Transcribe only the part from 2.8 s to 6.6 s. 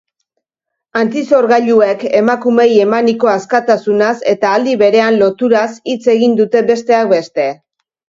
emaniko askatasunaz eta aldi berean loturaz hitz egin